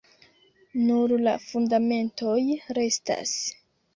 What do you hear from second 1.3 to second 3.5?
fundamentoj restas.